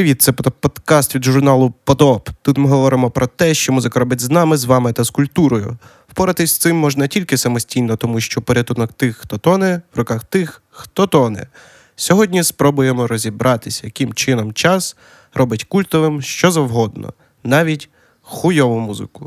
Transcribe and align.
Привіт, 0.00 0.22
це 0.22 0.32
подкаст 0.32 1.14
від 1.14 1.24
журналу 1.24 1.74
Потоп. 1.84 2.28
Тут 2.42 2.58
ми 2.58 2.68
говоримо 2.68 3.10
про 3.10 3.26
те, 3.26 3.54
що 3.54 3.72
музика 3.72 4.00
робить 4.00 4.20
з 4.20 4.30
нами, 4.30 4.56
з 4.56 4.64
вами 4.64 4.92
та 4.92 5.04
з 5.04 5.10
культурою. 5.10 5.76
Впоратись 6.08 6.54
з 6.54 6.58
цим 6.58 6.76
можна 6.76 7.06
тільки 7.06 7.36
самостійно, 7.36 7.96
тому 7.96 8.20
що 8.20 8.42
порятунок 8.42 8.92
тих, 8.92 9.16
хто 9.16 9.38
тоне, 9.38 9.82
в 9.94 9.98
руках 9.98 10.24
тих, 10.24 10.62
хто 10.70 11.06
тоне. 11.06 11.46
Сьогодні 11.96 12.44
спробуємо 12.44 13.06
розібратися, 13.06 13.80
яким 13.84 14.14
чином 14.14 14.52
час 14.52 14.96
робить 15.34 15.64
культовим 15.64 16.22
що 16.22 16.50
завгодно, 16.50 17.12
навіть 17.44 17.88
хуйову 18.22 18.78
музику. 18.78 19.26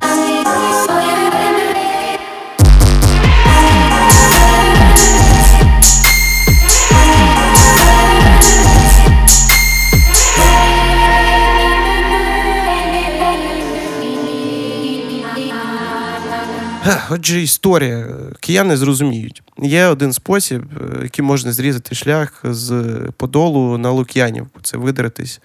Отже, 17.16 17.42
історія. 17.42 18.08
Кияни 18.40 18.78
зрозуміють. 18.78 19.44
Є 19.58 19.86
один 19.86 20.14
спосіб, 20.14 20.64
е, 20.82 21.04
який 21.04 21.26
можна 21.26 21.52
зрізати 21.52 21.96
шлях 21.96 22.42
з 22.44 22.94
Подолу 23.18 23.78
на 23.78 23.92
Лук'янівку. 23.92 24.62
Це 24.62 24.78
видратись 24.78 25.42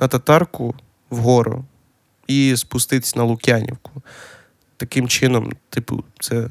на 0.00 0.08
татарку 0.08 0.74
вгору 1.10 1.64
і 2.26 2.56
спуститись 2.56 3.16
на 3.16 3.24
Лук'янівку. 3.24 3.90
Таким 4.76 5.08
чином, 5.08 5.52
типу, 5.70 6.04
це 6.20 6.48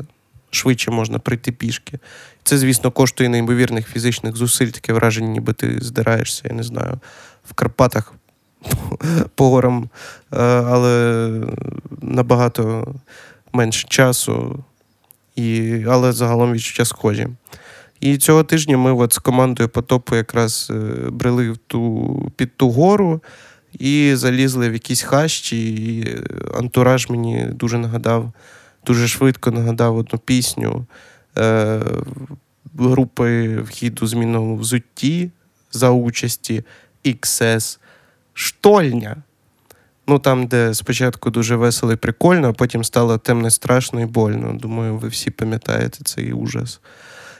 швидше 0.49 0.91
можна 0.91 1.19
прийти 1.19 1.51
пішки. 1.51 1.99
Це, 2.43 2.57
звісно, 2.57 2.91
коштує 2.91 3.29
неймовірних 3.29 3.87
фізичних 3.87 4.35
зусиль, 4.35 4.67
таке 4.67 4.93
враження, 4.93 5.29
ніби 5.29 5.53
ти 5.53 5.77
здираєшся, 5.81 6.43
я 6.49 6.55
не 6.55 6.63
знаю, 6.63 6.99
в 7.49 7.53
Карпатах 7.53 8.13
по 9.35 9.49
горам, 9.49 9.89
е, 10.33 10.37
але 10.41 11.31
набагато 12.01 12.95
менше 13.53 13.87
часу, 13.87 14.63
і, 15.35 15.79
але 15.87 16.11
загалом 16.11 16.53
відчуття 16.53 16.85
схожі. 16.85 17.27
І 17.99 18.17
цього 18.17 18.43
тижня 18.43 18.77
ми 18.77 18.93
от 18.93 19.13
з 19.13 19.17
командою 19.17 19.69
потопу 19.69 20.15
якраз 20.15 20.71
е, 20.71 21.09
брели 21.09 21.51
в 21.51 21.57
ту, 21.57 22.31
під 22.35 22.57
ту 22.57 22.69
гору 22.69 23.21
і 23.73 24.11
залізли 24.15 24.69
в 24.69 24.73
якісь 24.73 25.01
хащі. 25.01 25.75
І 25.75 26.17
антураж 26.57 27.09
мені 27.09 27.47
дуже 27.51 27.77
нагадав, 27.77 28.31
дуже 28.85 29.07
швидко 29.07 29.51
нагадав 29.51 29.97
одну 29.97 30.19
пісню 30.19 30.85
е, 31.37 31.81
групи 32.79 33.57
вхід 33.61 33.99
у 34.01 34.07
змінному 34.07 34.57
взутті 34.57 35.31
за 35.71 35.89
участі 35.89 36.63
XS 37.05 37.79
Штольня. 38.33 39.23
Ну, 40.09 40.19
там, 40.19 40.47
де 40.47 40.73
спочатку 40.73 41.29
дуже 41.29 41.55
весело 41.55 41.93
і 41.93 41.95
прикольно, 41.95 42.49
а 42.49 42.53
потім 42.53 42.83
стало 42.83 43.17
темно, 43.17 43.49
страшно 43.49 44.01
і 44.01 44.05
больно. 44.05 44.53
Думаю, 44.53 44.97
ви 44.97 45.07
всі 45.07 45.31
пам'ятаєте 45.31 45.99
цей 46.03 46.33
ужас. 46.33 46.79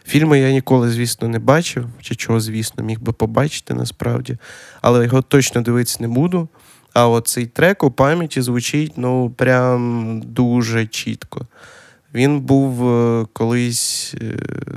Фільми 0.06 0.40
я 0.40 0.52
ніколи, 0.52 0.90
звісно, 0.90 1.28
не 1.28 1.40
бачив, 1.40 1.86
чи 2.02 2.16
чого, 2.16 2.40
звісно, 2.40 2.84
міг 2.84 3.00
би 3.00 3.14
побачити 3.14 3.74
насправді, 3.74 4.38
але 4.82 5.04
його 5.04 5.22
точно 5.22 5.62
дивитися 5.62 5.98
не 6.00 6.08
буду. 6.08 6.50
А 6.94 7.08
от 7.08 7.28
цей 7.28 7.46
трек 7.46 7.84
у 7.84 7.92
пам'яті 7.92 8.42
звучить 8.42 8.94
ну, 8.96 9.30
прям 9.30 10.22
дуже 10.26 10.86
чітко. 10.86 11.48
Він 12.14 12.40
був 12.40 12.90
е, 12.90 13.26
колись 13.34 14.16
е, 14.22 14.36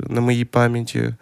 на 0.09 0.21
моїй 0.21 0.45
пам'яті 0.45 1.13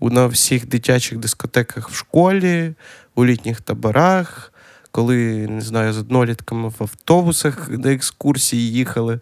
на 0.00 0.26
всіх 0.26 0.68
дитячих 0.68 1.18
дискотеках 1.18 1.90
в 1.90 1.94
школі, 1.94 2.74
у 3.14 3.24
літніх 3.24 3.60
таборах 3.60 4.52
коли 4.90 5.46
не 5.48 5.60
знаю, 5.60 5.92
з 5.92 5.98
однолітками 5.98 6.68
в 6.68 6.76
автобусах 6.78 7.68
на 7.70 7.92
екскурсії 7.92 8.72
їхали. 8.72 9.20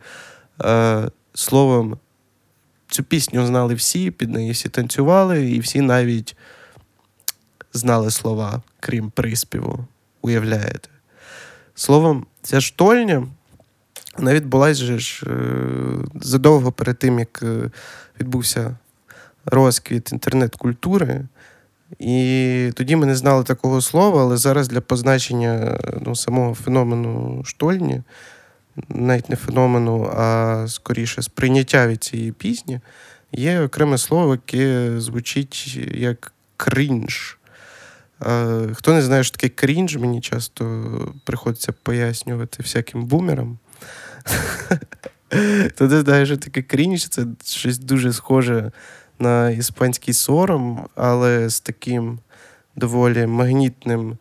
Е, 0.64 1.10
Словом, 1.34 1.98
цю 2.88 3.02
пісню 3.02 3.46
знали 3.46 3.74
всі, 3.74 4.10
під 4.10 4.30
неї 4.30 4.50
всі 4.50 4.68
танцювали, 4.68 5.50
і 5.50 5.60
всі 5.60 5.80
навіть 5.80 6.36
знали 7.72 8.10
слова, 8.10 8.62
крім 8.80 9.10
приспіву. 9.10 9.86
Уявляєте? 10.22 10.88
Словом, 11.74 12.26
ця 12.42 12.60
штольня 12.60 13.26
вона 14.16 14.34
відбулася 14.34 14.84
же 14.84 14.98
ж 14.98 15.26
е, 15.26 15.34
задовго 16.14 16.72
перед 16.72 16.98
тим, 16.98 17.18
як 17.18 17.42
е, 17.42 17.70
відбувся 18.20 18.76
розквіт 19.44 20.12
інтернет-культури. 20.12 21.24
І 21.98 22.70
тоді 22.74 22.96
ми 22.96 23.06
не 23.06 23.16
знали 23.16 23.44
такого 23.44 23.80
слова, 23.80 24.22
але 24.22 24.36
зараз 24.36 24.68
для 24.68 24.80
позначення 24.80 25.78
ну, 26.00 26.16
самого 26.16 26.54
феномену 26.54 27.42
штольні, 27.44 28.02
навіть 28.88 29.30
не 29.30 29.36
феномену, 29.36 30.12
а 30.16 30.64
скоріше 30.68 31.22
сприйняття 31.22 31.86
від 31.86 32.04
цієї 32.04 32.32
пісні, 32.32 32.80
є 33.32 33.60
окреме 33.60 33.98
слово, 33.98 34.32
яке 34.32 34.92
звучить 35.00 35.78
як 35.94 36.32
крінж. 36.56 37.38
Хто 38.72 38.92
не 38.92 39.02
знає, 39.02 39.24
що 39.24 39.36
таке 39.36 39.48
крінж, 39.48 39.96
мені 39.96 40.20
часто 40.20 40.90
приходиться 41.24 41.72
пояснювати 41.82 42.62
всяким 42.62 43.04
бумерам. 43.04 43.58
Хто 45.68 45.88
не 45.88 46.00
знає, 46.00 46.26
що 46.26 46.36
таке 46.36 46.62
крінж, 46.62 47.08
це 47.08 47.26
щось 47.44 47.78
дуже 47.78 48.12
схоже 48.12 48.72
на 49.18 49.50
іспанський 49.50 50.14
сором, 50.14 50.88
але 50.94 51.48
з 51.48 51.60
таким 51.60 52.18
доволі 52.76 53.26
магнітним 53.26 54.18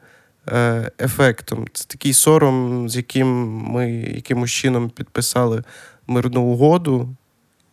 е, 0.48 0.92
ефектом. 1.00 1.66
Це 1.74 1.86
такий 1.88 2.14
сором, 2.14 2.90
з 2.90 2.96
яким 2.96 3.48
ми 3.52 3.92
якимось 3.92 4.52
чином 4.52 4.90
підписали 4.90 5.64
мирну 6.08 6.42
угоду, 6.42 7.16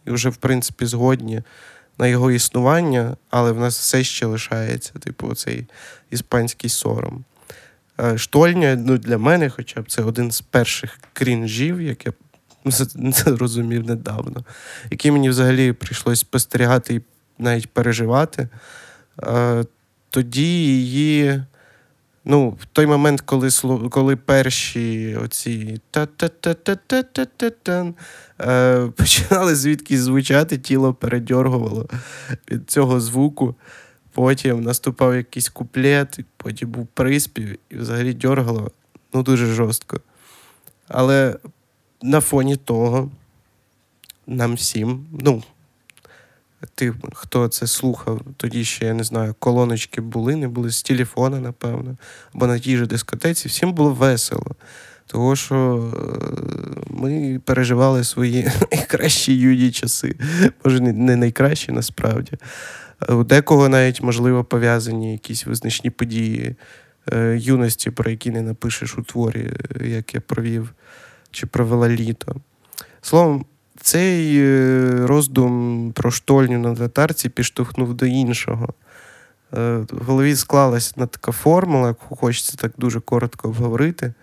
і 0.06 0.10
вже, 0.10 0.28
в 0.28 0.36
принципі, 0.36 0.86
згодні 0.86 1.42
на 1.98 2.06
його 2.06 2.30
існування, 2.30 3.16
але 3.30 3.52
в 3.52 3.60
нас 3.60 3.78
все 3.78 4.04
ще 4.04 4.26
лишається, 4.26 4.92
типу, 4.92 5.34
цей 5.34 5.66
іспанський 6.10 6.70
сором. 6.70 7.24
Е, 8.00 8.18
штольня 8.18 8.76
ну, 8.76 8.98
для 8.98 9.18
мене, 9.18 9.50
хоча 9.50 9.80
б 9.80 9.90
це 9.90 10.02
один 10.02 10.30
з 10.30 10.40
перших 10.40 10.98
крінжів, 11.12 11.80
як 11.80 12.06
я 12.06 12.12
зрозумів 13.04 13.86
недавно, 13.86 14.44
який 14.90 15.10
мені 15.10 15.30
взагалі 15.30 15.72
прийшлось 15.72 16.20
спостерігати 16.20 16.94
і 16.94 17.00
навіть 17.38 17.70
переживати. 17.70 18.48
Тоді 20.10 20.66
її, 20.66 21.42
ну, 22.24 22.48
в 22.48 22.64
той 22.72 22.86
момент, 22.86 23.20
коли 23.20 23.48
коли 23.90 24.16
перші 24.16 25.16
оці 25.16 25.80
та-та-та-та-та-та-та 25.90 27.92
починали 28.96 29.54
звідки 29.54 30.02
звучати, 30.02 30.58
тіло 30.58 30.94
передьоргувало 30.94 31.88
від 32.50 32.70
цього 32.70 33.00
звуку. 33.00 33.54
Потім 34.12 34.62
наступав 34.62 35.16
якийсь 35.16 35.48
куплет, 35.48 36.18
потім 36.36 36.70
був 36.70 36.86
приспів, 36.86 37.58
і 37.70 37.76
взагалі 37.76 38.14
дьоргало 38.14 38.70
ну, 39.14 39.22
дуже 39.22 39.46
жорстко. 39.46 40.00
Але 40.88 41.36
на 42.02 42.20
фоні 42.20 42.56
того 42.56 43.10
нам 44.26 44.54
всім, 44.54 45.06
ну, 45.20 45.42
ти, 46.74 46.94
хто 47.14 47.48
це 47.48 47.66
слухав, 47.66 48.20
тоді 48.36 48.64
ще, 48.64 48.86
я 48.86 48.94
не 48.94 49.04
знаю, 49.04 49.34
колоночки 49.38 50.00
були, 50.00 50.36
не 50.36 50.48
були 50.48 50.70
з 50.70 50.82
телефона, 50.82 51.40
напевно, 51.40 51.96
або 52.34 52.46
на 52.46 52.58
тій 52.58 52.76
же 52.76 52.86
дискотеці, 52.86 53.48
всім 53.48 53.72
було 53.72 53.90
весело. 53.90 54.54
Тому 55.06 55.36
що 55.36 55.90
е, 55.94 56.84
ми 56.90 57.40
переживали 57.44 58.04
свої 58.04 58.50
найкращі 58.72 59.38
юді 59.38 59.70
часи. 59.70 60.16
Може, 60.64 60.80
не 60.80 61.16
найкращі 61.16 61.72
насправді. 61.72 62.32
У 63.08 63.24
декого 63.24 63.68
навіть, 63.68 64.02
можливо, 64.02 64.44
пов'язані 64.44 65.12
якісь 65.12 65.46
визначні 65.46 65.90
події 65.90 66.56
е, 67.12 67.38
юності, 67.40 67.90
про 67.90 68.10
які 68.10 68.30
не 68.30 68.42
напишеш 68.42 68.98
у 68.98 69.02
творі, 69.02 69.50
як 69.80 70.14
я 70.14 70.20
провів 70.20 70.74
чи 71.30 71.46
провела 71.46 71.88
літо. 71.88 72.36
Словом, 73.00 73.44
цей 73.80 74.38
е, 74.38 75.06
роздум 75.06 75.71
про 76.02 76.10
штольню 76.10 76.58
на 76.58 76.74
татарці 76.74 77.28
підштовхнув 77.28 77.94
до 77.94 78.06
іншого. 78.06 78.68
Е, 79.54 79.76
в 79.90 80.04
голові 80.04 80.36
склалася 80.36 80.94
на 80.96 81.06
така 81.06 81.32
формула, 81.32 81.88
яку 81.88 82.16
хочеться 82.16 82.56
так 82.56 82.72
дуже 82.78 83.00
коротко 83.00 83.48
обговорити. 83.48 84.14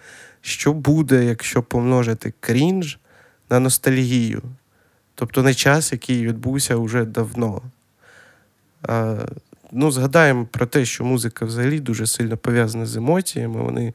Що 0.42 0.74
буде, 0.74 1.26
якщо 1.26 1.64
помножити 1.64 2.34
крінж 2.40 3.00
на 3.50 3.60
ностальгію? 3.60 4.42
Тобто 5.16 5.44
на 5.44 5.54
час, 5.54 5.92
який 5.92 6.28
відбувся 6.28 6.76
вже 6.76 7.06
давно. 7.06 7.62
Ну, 9.72 9.92
Згадаємо 9.92 10.46
про 10.52 10.66
те, 10.66 10.86
що 10.86 11.04
музика 11.04 11.46
взагалі 11.46 11.80
дуже 11.80 12.08
сильно 12.08 12.38
пов'язана 12.38 12.86
з 12.86 12.96
емоціями. 12.96 13.62
Вони, 13.62 13.94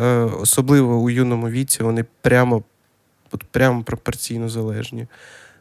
е, 0.00 0.08
особливо 0.16 0.96
у 0.96 1.10
юному 1.10 1.48
віці, 1.48 1.82
вони 1.82 2.04
прямо 2.20 2.62
от 3.32 3.44
прямо 3.44 3.82
пропорційно 3.82 4.48
залежні. 4.48 5.06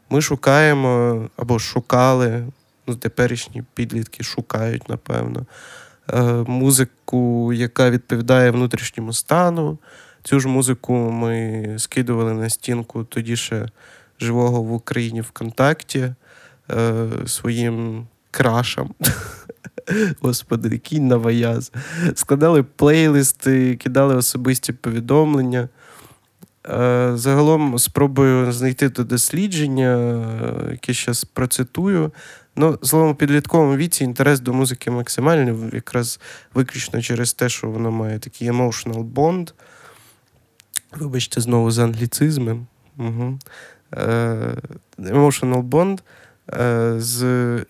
Ми 0.09 0.21
шукаємо 0.21 1.21
або 1.38 1.59
шукали, 1.59 2.44
ну, 2.88 2.95
теперішні 2.95 3.63
підлітки 3.74 4.24
шукають, 4.24 4.89
напевно, 4.89 5.45
е, 6.13 6.21
музику, 6.48 7.54
яка 7.54 7.89
відповідає 7.89 8.51
внутрішньому 8.51 9.13
стану. 9.13 9.77
Цю 10.24 10.39
ж 10.39 10.48
музику 10.48 10.94
ми 10.94 11.75
скидували 11.80 12.33
на 12.33 12.50
стінку 12.50 13.04
тоді 13.04 13.36
ще 13.36 13.65
живого 14.19 14.62
в 14.62 14.74
Україні 14.74 15.21
ВКонтакті 15.21 16.13
е, 16.71 17.07
своїм 17.25 18.07
крашам. 18.31 18.94
Господи, 20.21 20.77
кінь 20.77 21.07
на 21.07 21.18
ваяз. 21.18 21.71
Складали 22.15 22.63
плейлисти, 22.63 23.75
кидали 23.75 24.15
особисті 24.15 24.74
повідомлення. 24.74 25.69
Е, 26.69 27.11
загалом 27.15 27.79
спробую 27.79 28.51
знайти 28.51 28.89
до 28.89 29.03
дослідження, 29.03 30.21
яке 30.71 30.93
зараз 30.93 31.23
процитую. 31.23 32.11
Ну, 32.55 32.79
словом, 32.83 33.09
у 33.09 33.15
підлітковому 33.15 33.75
віці 33.75 34.03
інтерес 34.03 34.39
до 34.39 34.53
музики 34.53 34.91
максимальний, 34.91 35.55
якраз 35.73 36.19
виключно 36.53 37.01
через 37.01 37.33
те, 37.33 37.49
що 37.49 37.69
воно 37.69 37.91
має 37.91 38.19
такий 38.19 38.51
emotional 38.51 39.13
bond. 39.13 39.53
Вибачте, 40.95 41.41
знову 41.41 41.71
з 41.71 41.79
англіцизмом. 41.79 42.67
Угу. 42.97 43.39
Emotional 44.99 45.63
bond 45.63 45.99
е, 46.53 46.95
з 46.99 47.25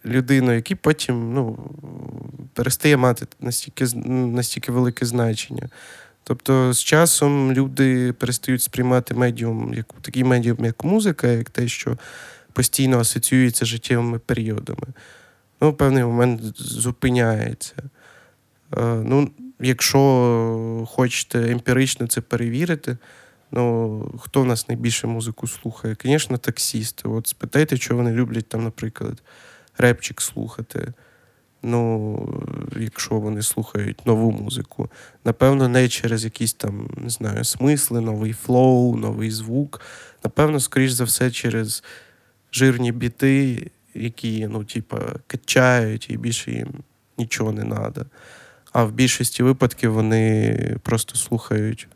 людиною, 0.05 0.55
який 0.55 0.77
потім 0.77 1.33
ну, 1.33 1.59
перестає 2.53 2.97
мати 2.97 3.27
настільки, 3.39 3.85
настільки 4.09 4.71
велике 4.71 5.05
значення. 5.05 5.69
Тобто 6.27 6.73
з 6.73 6.83
часом 6.83 7.53
люди 7.53 8.13
перестають 8.13 8.61
сприймати 8.61 9.13
медіум, 9.13 9.73
як 9.73 9.85
такий 10.01 10.23
медіум, 10.23 10.65
як 10.65 10.83
музика, 10.83 11.27
як 11.27 11.49
те, 11.49 11.67
що 11.67 11.97
постійно 12.53 12.99
асоціюється 12.99 13.65
з 13.65 13.67
життєвими 13.67 14.19
періодами. 14.19 14.87
Ну, 15.61 15.71
в 15.71 15.77
певний 15.77 16.03
момент 16.03 16.41
зупиняється. 16.55 17.75
Е, 18.77 18.83
ну, 19.05 19.31
Якщо 19.59 20.87
хочете 20.89 21.51
емпірично 21.51 22.07
це 22.07 22.21
перевірити, 22.21 22.97
ну, 23.51 24.19
хто 24.19 24.41
в 24.41 24.45
нас 24.45 24.69
найбільше 24.69 25.07
музику 25.07 25.47
слухає? 25.47 25.95
Звісно, 26.03 26.37
таксісти. 26.37 27.09
От 27.09 27.27
спитайте, 27.27 27.77
що 27.77 27.95
вони 27.95 28.11
люблять 28.11 28.49
там, 28.49 28.63
наприклад, 28.63 29.23
репчик 29.77 30.21
слухати. 30.21 30.93
Ну, 31.63 32.43
якщо 32.79 33.15
вони 33.15 33.41
слухають 33.41 34.05
нову 34.05 34.31
музику, 34.31 34.89
напевно, 35.25 35.67
не 35.67 35.89
через 35.89 36.23
якісь 36.23 36.53
там, 36.53 36.89
не 36.97 37.09
знаю, 37.09 37.43
смисли, 37.43 38.01
новий 38.01 38.33
flow, 38.33 38.97
новий 38.97 39.31
звук. 39.31 39.81
Напевно, 40.23 40.59
скоріш 40.59 40.91
за 40.91 41.03
все, 41.03 41.31
через 41.31 41.83
жирні 42.51 42.91
біти, 42.91 43.71
які, 43.93 44.47
ну, 44.47 44.63
типа, 44.63 44.99
качають 45.27 46.09
і 46.09 46.17
більше 46.17 46.51
їм 46.51 46.73
нічого 47.17 47.51
не 47.51 47.61
треба. 47.61 48.05
А 48.71 48.83
в 48.83 48.91
більшості 48.91 49.43
випадків 49.43 49.93
вони 49.93 50.79
просто 50.83 51.15
слухають 51.15 51.87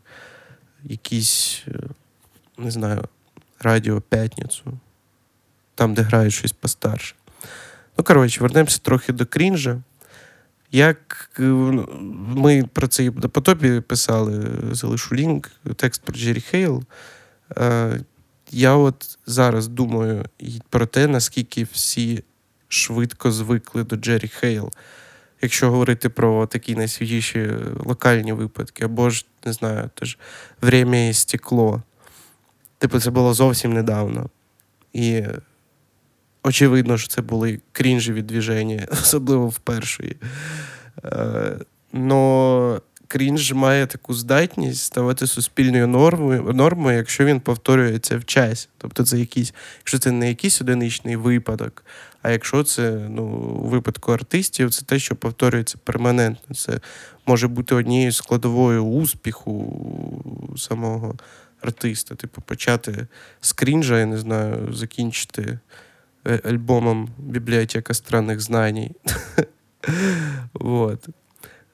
якісь, 0.84 1.64
е, 1.68 1.72
не 2.58 2.70
знаю, 2.70 3.04
радіо 3.60 4.00
П'ятницю, 4.00 4.64
там, 5.74 5.94
де 5.94 6.02
грають 6.02 6.34
щось 6.34 6.52
постарше. 6.52 7.14
Ну, 7.98 8.04
коротше, 8.04 8.40
вернемося 8.40 8.78
трохи 8.82 9.12
до 9.12 9.26
крінжа. 9.26 9.82
Як 10.72 11.30
е, 11.38 11.42
ми 12.36 12.64
про 12.72 12.86
це 12.86 13.10
на 13.10 13.28
потопі 13.28 13.80
писали, 13.80 14.50
залишу 14.72 15.14
лінк, 15.14 15.50
текст 15.76 16.02
про 16.02 16.14
Jerry 16.14 16.40
Heil. 16.40 16.82
Е, 17.56 18.00
я 18.50 18.74
от 18.74 19.18
зараз 19.26 19.68
думаю 19.68 20.24
про 20.70 20.86
те, 20.86 21.06
наскільки 21.06 21.64
всі 21.72 22.24
швидко 22.68 23.32
звикли 23.32 23.84
до 23.84 23.96
Jerry 23.96 24.28
Heil. 24.28 24.70
Якщо 25.42 25.70
говорити 25.70 26.08
про 26.08 26.46
такі 26.46 26.74
найсвіжіші 26.74 27.50
локальні 27.84 28.32
випадки, 28.32 28.84
або 28.84 29.10
ж, 29.10 29.26
не 29.44 29.52
знаю, 29.52 29.90
теж 29.94 30.18
«Время 30.60 30.96
и 30.96 31.12
стекло. 31.12 31.82
Типу, 32.78 33.00
це 33.00 33.10
було 33.10 33.34
зовсім 33.34 33.72
недавно. 33.72 34.30
І 34.92 35.22
очевидно, 36.42 36.98
що 36.98 37.08
це 37.08 37.22
були 37.22 37.60
крінжеві 37.72 38.22
двіження, 38.22 38.86
особливо 38.92 39.48
в 39.48 39.58
першої. 39.58 40.16
Е, 41.04 41.56
но 41.92 42.80
крінж 43.12 43.52
має 43.52 43.86
таку 43.86 44.14
здатність 44.14 44.82
ставати 44.82 45.26
суспільною 45.26 45.86
нормою, 45.86 46.52
нормою, 46.54 46.96
якщо 46.96 47.24
він 47.24 47.40
повторюється 47.40 48.18
в 48.18 48.24
часі. 48.24 48.68
Тобто, 48.78 49.04
це 49.04 49.18
якийсь, 49.18 49.54
якщо 49.78 49.98
це 49.98 50.10
не 50.10 50.28
якийсь 50.28 50.60
одиничний 50.60 51.16
випадок, 51.16 51.84
а 52.22 52.30
якщо 52.30 52.64
це 52.64 52.90
ну, 53.10 53.24
у 53.64 53.68
випадку 53.68 54.12
артистів, 54.12 54.70
це 54.70 54.84
те, 54.84 54.98
що 54.98 55.16
повторюється 55.16 55.78
перманентно. 55.84 56.54
Це 56.54 56.80
може 57.26 57.48
бути 57.48 57.74
однією 57.74 58.12
складовою 58.12 58.84
успіху 58.84 60.54
самого 60.56 61.14
артиста. 61.60 62.14
Типу, 62.14 62.40
почати 62.40 63.06
з 63.40 63.52
крінжа, 63.52 63.98
я 63.98 64.06
не 64.06 64.18
знаю, 64.18 64.68
закінчити 64.72 65.58
альбомом 66.43 67.09
Бібліотека 67.17 67.93
странних 67.93 68.41
знань. 68.41 68.89
Вот. 70.53 71.07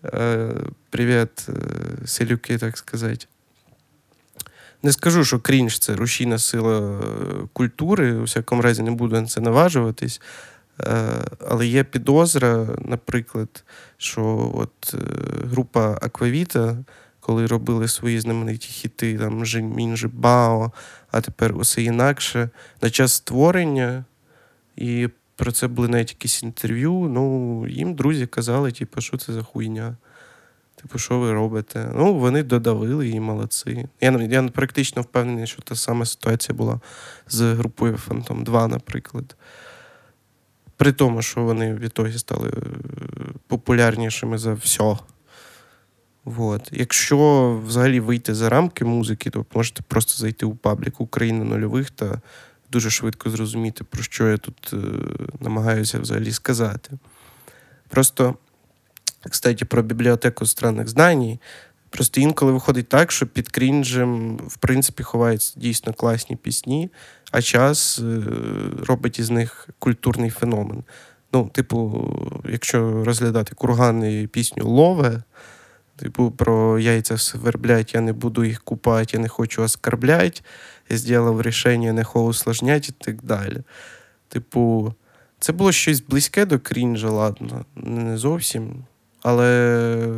Э, 0.04 0.70
привіт, 0.90 1.48
э, 1.48 2.08
селюки, 2.08 2.58
так 2.58 2.78
сказати. 2.78 3.26
Не 4.84 4.92
скажу, 4.92 5.26
що 5.26 5.40
крінж 5.40 5.80
це 5.80 5.96
рушійна 5.96 6.38
сила 6.38 6.80
э, 6.80 7.48
культури, 7.54 8.14
у 8.14 8.24
всякому 8.24 8.62
разі 8.62 8.84
не 8.84 8.92
буду 8.92 9.22
на 9.22 9.28
це 9.28 9.42
наважуватись. 9.42 10.22
Але 11.48 11.68
є 11.68 11.84
підозра, 11.84 12.68
наприклад, 12.86 13.64
що 13.98 14.52
от 14.56 14.94
е, 14.94 14.98
група 15.46 16.00
Аквавіта, 16.02 16.78
коли 17.20 17.46
робили 17.46 17.88
свої 17.88 18.20
знамениті 18.20 18.68
хіти, 18.68 19.18
там 19.18 19.44
Мінжи 19.76 20.08
Бао, 20.08 20.72
а 21.12 21.22
тепер 21.22 21.58
усе 21.58 21.82
інакше, 21.82 22.50
на 22.82 22.90
час 22.90 23.14
створення 23.14 24.06
і 24.79 25.09
про 25.37 25.53
це 25.53 25.69
були 25.69 25.89
навіть 25.89 26.11
якісь 26.11 26.43
інтерв'ю. 26.43 26.93
Ну, 26.93 27.67
їм 27.69 27.95
друзі 27.95 28.27
казали, 28.27 28.73
типу, 28.73 29.01
що 29.01 29.17
це 29.17 29.33
за 29.33 29.43
хуйня. 29.43 29.97
Типу, 30.83 30.99
що 30.99 31.19
ви 31.19 31.33
робите? 31.33 31.93
Ну, 31.95 32.15
вони 32.15 32.43
додавили 32.43 33.09
і 33.09 33.21
молодці. 33.21 33.89
Я 34.01 34.11
я 34.11 34.43
практично 34.43 35.03
впевнений, 35.03 35.47
що 35.47 35.63
та 35.63 35.75
сама 35.75 36.05
ситуація 36.05 36.57
була 36.57 36.81
з 37.29 37.55
групою 37.55 37.99
Phantom 38.09 38.43
2, 38.43 38.69
наприклад. 38.69 39.37
При 40.77 40.93
тому, 40.93 41.23
що 41.23 41.43
вони 41.43 41.75
відтоді 41.75 42.19
стали 42.19 42.49
е, 42.49 42.61
популярнішими 43.47 44.39
за 44.39 44.53
все. 44.53 44.97
Вот. 46.25 46.69
Якщо 46.73 47.61
взагалі 47.67 48.01
вийти 48.01 48.35
за 48.35 48.49
рамки 48.49 48.85
музики, 48.85 49.31
то 49.31 49.47
можете 49.55 49.83
просто 49.89 50.19
зайти 50.19 50.47
у 50.47 50.55
паблік 50.55 51.01
Україна 51.01 51.45
нульових 51.45 51.91
та 51.91 52.21
дуже 52.71 52.91
швидко 52.91 53.31
зрозуміти, 53.31 53.85
про 53.85 54.03
що 54.03 54.29
я 54.29 54.37
тут 54.37 54.71
е, 54.73 54.77
намагаюся 55.41 56.01
взагалі 56.01 56.33
сказати. 56.33 56.91
Просто, 57.89 58.35
кстати, 59.31 59.65
про 59.65 59.83
бібліотеку 59.83 60.47
странних 60.47 60.89
знань. 60.89 61.39
Просто 61.91 62.21
інколи 62.21 62.53
виходить 62.53 62.89
так, 62.89 63.13
що 63.13 63.27
під 63.27 63.49
крінжем, 63.49 64.37
в 64.37 64.57
принципі, 64.57 65.03
ховаються 65.03 65.61
дійсно 65.61 65.93
класні 65.93 66.37
пісні, 66.37 66.91
а 67.31 67.43
час 67.43 67.99
е, 67.99 68.23
робить 68.87 69.19
із 69.19 69.31
них 69.31 69.69
культурний 69.79 70.31
феномен. 70.31 70.85
Ну, 71.33 71.51
типу, 71.55 72.09
якщо 72.49 73.05
розглядати 73.05 73.55
кургани 73.55 74.27
пісню 74.27 74.69
Лове, 74.69 75.23
типу, 75.97 76.31
про 76.31 76.79
яйця 76.79 77.19
сверблять, 77.19 77.95
я 77.95 78.01
не 78.01 78.13
буду 78.13 78.45
їх 78.45 78.63
купати, 78.63 79.17
я 79.17 79.23
не 79.23 79.29
хочу 79.29 79.63
оскорблять 79.63 80.43
я 80.91 80.99
зробив 80.99 81.43
рішення 81.43 81.93
не 81.93 82.03
усложнять 82.03 82.89
і 82.89 82.93
так 82.93 83.23
далі. 83.23 83.63
Типу, 84.29 84.95
це 85.39 85.53
було 85.53 85.73
щось 85.73 86.01
близьке 86.01 86.47
до 86.47 86.59
крінжа, 86.59 87.11
ладно, 87.11 87.65
не 87.77 88.19
зовсім. 88.19 88.85
Але 89.23 90.09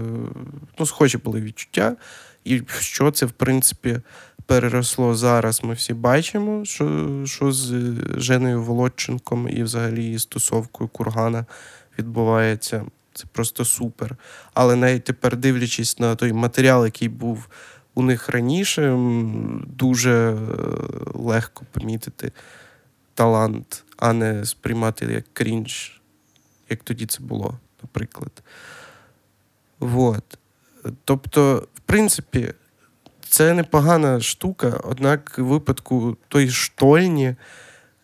ну, 0.78 0.86
схожі 0.86 1.18
були 1.18 1.40
відчуття. 1.40 1.96
І 2.44 2.62
що 2.68 3.10
це, 3.10 3.26
в 3.26 3.30
принципі, 3.30 4.00
переросло 4.46 5.14
зараз, 5.14 5.64
ми 5.64 5.74
всі 5.74 5.94
бачимо, 5.94 6.64
що 6.64 7.08
що 7.24 7.52
з 7.52 7.94
Женою 8.16 8.62
Володченком 8.62 9.48
і 9.48 9.62
взагалі 9.62 10.18
з 10.18 10.26
тусовкою 10.26 10.88
Кургана 10.88 11.46
відбувається. 11.98 12.84
Це 13.14 13.24
просто 13.32 13.64
супер. 13.64 14.16
Але 14.54 14.76
навіть 14.76 15.04
тепер, 15.04 15.36
дивлячись 15.36 15.98
на 15.98 16.14
той 16.14 16.32
матеріал, 16.32 16.84
який 16.84 17.08
був 17.08 17.48
у 17.94 18.02
них 18.02 18.28
раніше 18.28 18.96
дуже 19.66 20.10
е, 20.10 20.36
легко 21.14 21.64
помітити 21.72 22.32
талант, 23.14 23.84
а 23.96 24.12
не 24.12 24.44
сприймати 24.44 25.04
як 25.04 25.24
крінж, 25.32 26.00
як 26.68 26.82
тоді 26.82 27.06
це 27.06 27.22
було, 27.22 27.58
наприклад. 27.82 28.42
Вот. 29.80 30.38
Тобто, 31.04 31.68
в 31.74 31.80
принципі, 31.80 32.54
це 33.28 33.54
непогана 33.54 34.20
штука, 34.20 34.80
однак 34.84 35.38
в 35.38 35.42
випадку 35.42 36.16
той 36.28 36.50
штольні 36.50 37.34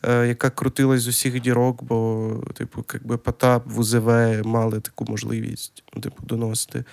е, 0.02 0.26
яка 0.26 0.50
крутилась 0.50 1.02
з 1.02 1.08
усіх 1.08 1.40
дірок, 1.40 1.82
бо, 1.82 2.30
типу, 2.54 2.84
якби 2.92 3.16
Потап, 3.16 3.66
ВУЗВ 3.66 4.08
мали 4.44 4.80
таку 4.80 5.04
можливість 5.08 5.84
ну, 5.94 6.00
типу, 6.02 6.22
доносити 6.26 6.84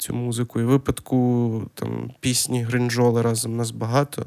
цю 0.00 0.14
музику. 0.14 0.60
І 0.60 0.64
випадку 0.64 1.70
там, 1.74 2.10
пісні 2.20 2.62
Гринджоли 2.62 3.22
разом 3.22 3.56
нас 3.56 3.70
багато. 3.70 4.26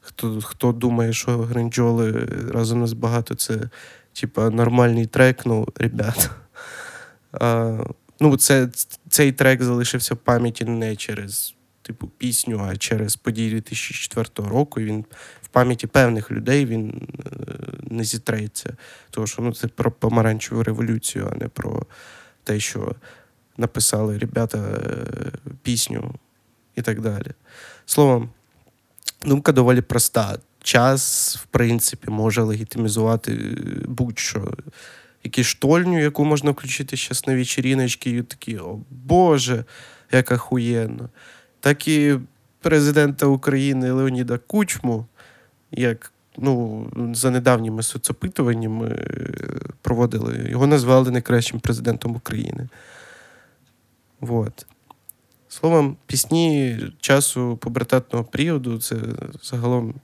Хто 0.00 0.40
хто 0.40 0.72
думає, 0.72 1.12
що 1.12 1.38
Гринджоли 1.38 2.12
разом 2.52 2.80
нас 2.80 2.92
багато, 2.92 3.34
це 3.34 3.70
типа 4.12 4.50
нормальний 4.50 5.06
трек, 5.06 5.46
ну, 5.46 5.68
ребят. 5.76 6.30
А, 7.32 7.78
ну, 8.20 8.36
це, 8.36 8.68
Цей 9.08 9.32
трек 9.32 9.62
залишився 9.62 10.14
в 10.14 10.18
пам'яті 10.18 10.64
не 10.64 10.96
через 10.96 11.54
типу, 11.82 12.08
пісню, 12.08 12.66
а 12.70 12.76
через 12.76 13.16
події 13.16 13.50
2004 13.50 14.48
року. 14.48 14.80
І 14.80 14.84
Він 14.84 15.04
в 15.42 15.48
пам'яті 15.48 15.86
певних 15.86 16.30
людей 16.30 16.66
він 16.66 17.08
е, 17.26 17.30
не 17.90 18.04
зітреться. 18.04 18.76
Тому 19.10 19.26
що 19.26 19.42
ну, 19.42 19.52
це 19.52 19.68
про 19.68 19.90
помаранчеву 19.90 20.62
революцію, 20.62 21.30
а 21.32 21.36
не 21.36 21.48
про 21.48 21.86
те, 22.44 22.60
що 22.60 22.94
написали 23.58 24.18
ребята 24.18 24.58
е, 24.58 25.32
пісню 25.62 26.14
і 26.76 26.82
так 26.82 27.00
далі. 27.00 27.30
Словом, 27.86 28.30
думка 29.26 29.52
доволі 29.52 29.80
проста. 29.80 30.38
Час, 30.62 31.36
в 31.36 31.46
принципі, 31.46 32.10
може 32.10 32.42
легітимізувати 32.42 33.32
е, 33.32 33.56
будь-що. 33.88 34.52
Якусь 35.24 35.46
штольню, 35.46 36.00
яку 36.00 36.24
можна 36.24 36.50
включити 36.50 36.96
зараз 36.96 37.26
на 37.26 37.34
вечеріночки, 37.34 38.10
і 38.10 38.22
такі, 38.22 38.58
о 38.58 38.78
Боже, 38.90 39.64
як 40.12 40.32
ахуєнно. 40.32 41.08
Так 41.60 41.88
і 41.88 42.18
президента 42.60 43.26
України 43.26 43.92
Леоніда 43.92 44.38
Кучму, 44.38 45.06
як 45.70 46.12
ну, 46.36 46.86
за 47.14 47.30
недавніми 47.30 47.82
соцопитуваннями 47.82 48.88
е, 48.88 49.28
проводили, 49.82 50.46
його 50.50 50.66
назвали 50.66 51.10
найкращим 51.10 51.60
президентом 51.60 52.16
України. 52.16 52.68
Вот. 54.20 54.66
Словом, 55.48 55.96
пісні 56.06 56.78
часу 57.00 57.56
пубертатного 57.56 58.24
періоду 58.24 58.78
це 58.78 58.96
загалом 59.42 59.94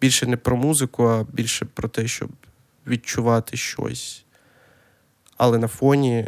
більше 0.00 0.26
не 0.26 0.36
про 0.36 0.56
музику, 0.56 1.04
а 1.04 1.24
більше 1.32 1.64
про 1.64 1.88
те, 1.88 2.08
щоб 2.08 2.30
відчувати 2.86 3.56
щось. 3.56 4.24
Але 5.36 5.58
на 5.58 5.68
фоні 5.68 6.26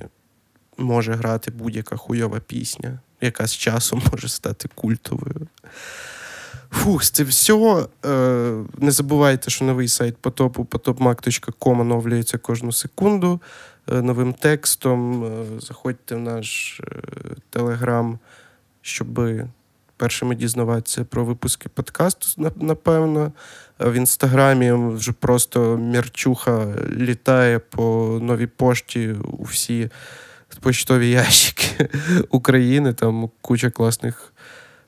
може 0.79 1.13
грати 1.13 1.51
будь-яка 1.51 1.97
хуйова 1.97 2.41
пісня, 2.41 3.01
яка 3.21 3.47
з 3.47 3.55
часом 3.55 4.03
може 4.13 4.29
стати 4.29 4.69
культовою. 4.75 5.49
Фух, 6.71 7.05
це 7.05 7.25
все. 7.25 7.87
Не 8.79 8.91
забувайте, 8.91 9.51
що 9.51 9.65
новий 9.65 9.89
сайт 9.89 10.17
потопу 10.17 10.65
potopmac.com 10.71 11.81
оновлюється 11.81 12.39
кожну 12.39 12.73
секунду 12.73 13.41
е, 13.93 14.03
новим 14.03 14.33
текстом. 14.33 15.25
Е, 15.25 15.61
заходьте 15.61 16.15
в 16.15 16.21
наш 16.21 16.81
е, 16.81 16.85
телеграм, 17.51 18.19
щоб 18.83 19.21
першими 19.97 20.35
дізнаватися 20.35 21.05
про 21.05 21.25
випуски 21.25 21.69
подкасту, 21.69 22.51
напевно. 22.57 23.33
В 23.79 23.93
інстаграмі 23.93 24.73
вже 24.73 25.13
просто 25.13 25.79
мерчуха 25.79 26.67
літає 26.97 27.59
по 27.59 28.19
новій 28.23 28.47
пошті 28.47 29.11
у 29.39 29.43
всі 29.43 29.91
почтові 30.61 31.11
ящики 31.11 31.89
України. 32.31 32.93
Там 32.93 33.31
куча 33.41 33.71
класних 33.71 34.34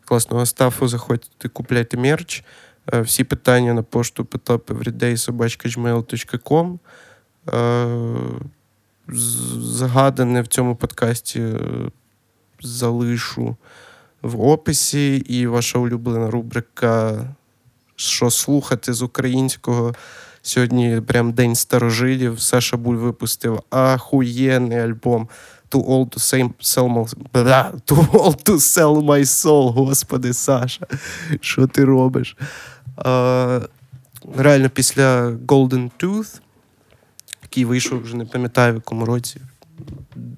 класного 0.07 0.47
стафу. 0.47 0.89
Заходьте, 0.89 1.49
купляйте 1.49 1.97
мерч. 1.97 2.45
Е, 2.93 3.01
всі 3.01 3.25
питання 3.25 3.75
на 3.75 3.83
пошту 3.83 4.23
potopevryday.gmail.com 4.23 6.79
е, 7.53 7.87
Загадане 9.59 10.43
в 10.43 10.47
цьому 10.47 10.77
подкасті 10.77 11.41
е, 11.41 11.61
залишу 12.61 13.57
в 14.23 14.41
описі, 14.41 15.17
і 15.17 15.47
ваша 15.47 15.79
улюблена 15.79 16.31
рубрика 16.31 17.25
Що 17.97 18.31
слухати 18.31 18.93
з 18.93 19.03
українського. 19.03 19.95
Сьогодні 20.43 21.01
прям 21.01 21.33
День 21.33 21.55
старожилів. 21.55 22.41
Саша 22.41 22.77
Буль 22.77 22.95
випустив 22.95 23.63
ахуєнний 23.71 24.79
альбом 24.79 25.29
Too 25.69 25.83
old 25.83 26.09
to 26.15 26.19
sell, 26.19 26.51
sell 26.61 26.89
my, 26.89 27.05
too 27.87 28.07
old 28.13 28.45
to 28.45 28.61
sell 28.61 29.03
my 29.03 29.25
soul, 29.25 29.73
господи, 29.73 30.33
Саша. 30.33 30.87
Що 31.41 31.67
ти 31.67 31.85
робиш? 31.85 32.37
А, 32.97 33.61
Реально, 34.37 34.71
після 34.71 35.27
Golden 35.31 35.91
Tooth, 35.99 36.41
який 37.43 37.65
вийшов, 37.65 38.03
вже 38.03 38.17
не 38.17 38.25
пам'ятаю, 38.25 38.73
в 38.73 38.77
якому 38.77 39.05
році. 39.05 39.41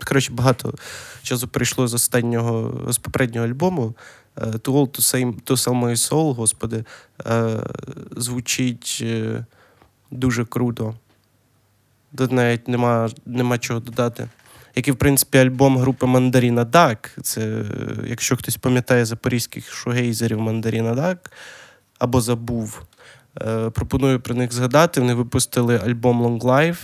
Коротше, 0.04 0.32
багато 0.32 0.74
часу 1.22 1.48
прийшло 1.48 1.88
з 1.88 1.94
останнього, 1.94 2.84
з 2.92 2.98
попереднього 2.98 3.46
альбому. 3.46 3.94
Too 4.36 4.72
Old 4.72 4.88
to 4.88 5.00
Sell, 5.00 5.42
to 5.42 5.56
sell 5.56 5.84
My 5.84 5.96
Soul, 5.96 6.34
господи, 6.34 6.84
звучить 8.16 8.98
е, 9.02 9.44
дуже 10.10 10.44
круто. 10.44 10.94
Тут 12.16 12.32
навіть 12.32 12.68
нема, 12.68 13.08
нема 13.26 13.58
чого 13.58 13.80
додати 13.80 14.28
як 14.74 14.88
і 14.88 14.92
в 14.92 14.96
принципі 14.96 15.38
альбом 15.38 15.78
групи 15.78 16.06
Мандаріна 16.06 16.64
Дак. 16.64 17.18
Це, 17.22 17.64
якщо 18.06 18.36
хтось 18.36 18.56
пам'ятає 18.56 19.04
запорізьких 19.04 19.72
шугейзерів 19.72 20.40
Мандаріна 20.40 20.94
Дак 20.94 21.32
або 21.98 22.20
забув, 22.20 22.82
е, 23.40 23.70
пропоную 23.70 24.20
про 24.20 24.34
них 24.34 24.52
згадати. 24.52 25.00
Вони 25.00 25.14
випустили 25.14 25.78
альбом 25.78 26.22
Long 26.22 26.40
Life. 26.40 26.78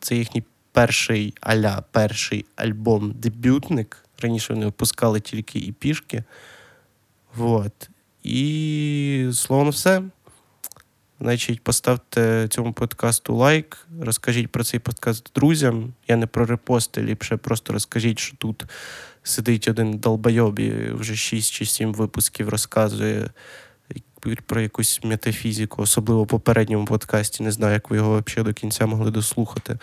Це 0.00 0.16
їхній 0.16 0.44
перший 0.72 1.34
аля, 1.40 1.82
перший 1.90 2.44
альбом-дебютник. 2.56 3.96
Раніше 4.22 4.52
вони 4.52 4.66
випускали 4.66 5.20
тільки 5.20 5.58
і 5.58 5.72
пішки. 5.72 6.24
Вот. 7.36 7.90
І 8.22 9.30
словом, 9.32 9.68
все. 9.68 10.02
Значить, 11.20 11.60
поставте 11.60 12.48
цьому 12.50 12.72
подкасту 12.72 13.34
лайк, 13.34 13.86
розкажіть 14.00 14.48
про 14.48 14.64
цей 14.64 14.80
подкаст 14.80 15.30
друзям. 15.34 15.92
Я 16.08 16.16
не 16.16 16.26
про 16.26 16.46
репости, 16.46 17.02
ліпше 17.02 17.36
просто 17.36 17.72
розкажіть, 17.72 18.18
що 18.18 18.36
тут 18.36 18.64
сидить 19.22 19.68
один 19.68 19.98
долбойоб 19.98 20.58
і 20.58 20.90
вже 20.92 21.16
6 21.16 21.52
чи 21.52 21.66
7 21.66 21.94
випусків 21.94 22.48
розказує 22.48 23.30
про 24.46 24.60
якусь 24.60 25.00
метафізику, 25.04 25.82
особливо 25.82 26.22
в 26.24 26.26
попередньому 26.26 26.86
подкасті. 26.86 27.42
Не 27.42 27.52
знаю, 27.52 27.74
як 27.74 27.90
ви 27.90 27.96
його 27.96 28.22
взагалі 28.26 28.48
до 28.48 28.54
кінця 28.54 28.86
могли 28.86 29.10
дослухати. 29.10 29.78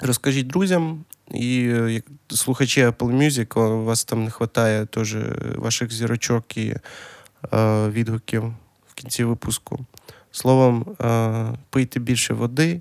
Розкажіть 0.00 0.46
друзям. 0.46 1.04
І 1.34 1.74
слухачі 2.28 2.86
Apple 2.86 3.16
Music, 3.16 3.58
у 3.60 3.84
вас 3.84 4.04
там 4.04 4.24
не 4.24 4.30
вистачає 4.40 4.86
теж 4.86 5.16
ваших 5.56 5.92
зірочок 5.92 6.56
і 6.56 6.74
е, 7.52 7.88
відгуків 7.88 8.54
кінці 9.00 9.24
випуску. 9.24 9.78
Словом, 10.32 10.84
е, 11.00 11.44
пийте 11.70 12.00
більше 12.00 12.34
води, 12.34 12.80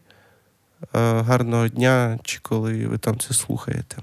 е, 0.82 1.22
гарного 1.22 1.68
дня, 1.68 2.20
чи 2.24 2.40
коли 2.42 2.88
ви 2.88 2.98
там 2.98 3.20
це 3.20 3.34
слухаєте. 3.34 3.98